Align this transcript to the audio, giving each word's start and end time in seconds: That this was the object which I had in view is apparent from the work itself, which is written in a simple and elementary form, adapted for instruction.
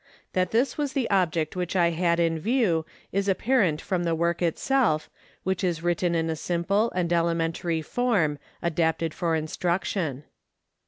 That 0.33 0.49
this 0.49 0.79
was 0.79 0.93
the 0.93 1.07
object 1.11 1.55
which 1.55 1.75
I 1.75 1.91
had 1.91 2.19
in 2.19 2.39
view 2.39 2.87
is 3.11 3.27
apparent 3.27 3.79
from 3.81 4.03
the 4.03 4.15
work 4.15 4.41
itself, 4.41 5.11
which 5.43 5.63
is 5.63 5.83
written 5.83 6.15
in 6.15 6.27
a 6.27 6.35
simple 6.35 6.91
and 6.95 7.13
elementary 7.13 7.83
form, 7.83 8.39
adapted 8.63 9.13
for 9.13 9.35
instruction. 9.35 10.23